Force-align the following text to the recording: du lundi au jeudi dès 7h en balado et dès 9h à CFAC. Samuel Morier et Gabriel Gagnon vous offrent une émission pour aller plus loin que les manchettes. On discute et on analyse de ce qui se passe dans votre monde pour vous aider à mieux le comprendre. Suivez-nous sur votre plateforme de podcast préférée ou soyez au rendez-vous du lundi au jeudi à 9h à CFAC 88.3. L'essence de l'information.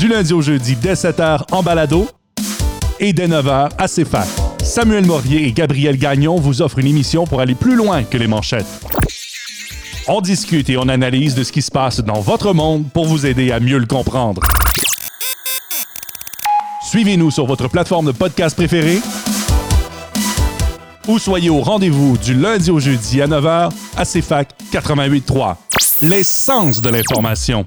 du 0.00 0.08
lundi 0.08 0.32
au 0.32 0.40
jeudi 0.40 0.76
dès 0.76 0.94
7h 0.94 1.42
en 1.52 1.62
balado 1.62 2.08
et 3.00 3.12
dès 3.12 3.28
9h 3.28 3.68
à 3.76 3.86
CFAC. 3.86 4.26
Samuel 4.62 5.04
Morier 5.04 5.46
et 5.46 5.52
Gabriel 5.52 5.98
Gagnon 5.98 6.36
vous 6.36 6.62
offrent 6.62 6.78
une 6.78 6.86
émission 6.86 7.26
pour 7.26 7.42
aller 7.42 7.54
plus 7.54 7.76
loin 7.76 8.04
que 8.04 8.16
les 8.16 8.26
manchettes. 8.26 8.64
On 10.08 10.22
discute 10.22 10.70
et 10.70 10.78
on 10.78 10.88
analyse 10.88 11.34
de 11.34 11.44
ce 11.44 11.52
qui 11.52 11.60
se 11.60 11.70
passe 11.70 12.00
dans 12.00 12.20
votre 12.20 12.54
monde 12.54 12.90
pour 12.94 13.04
vous 13.04 13.26
aider 13.26 13.52
à 13.52 13.60
mieux 13.60 13.76
le 13.76 13.84
comprendre. 13.84 14.40
Suivez-nous 16.88 17.30
sur 17.30 17.44
votre 17.44 17.68
plateforme 17.68 18.06
de 18.06 18.12
podcast 18.12 18.56
préférée 18.56 19.00
ou 21.08 21.18
soyez 21.18 21.50
au 21.50 21.60
rendez-vous 21.60 22.16
du 22.16 22.32
lundi 22.32 22.70
au 22.70 22.80
jeudi 22.80 23.20
à 23.20 23.26
9h 23.26 23.70
à 23.98 24.04
CFAC 24.06 24.48
88.3. 24.72 25.56
L'essence 26.00 26.80
de 26.80 26.88
l'information. 26.88 27.66